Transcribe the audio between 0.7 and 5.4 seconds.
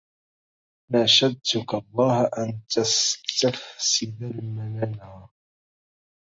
ناشدتك الله أن تستفسد المننا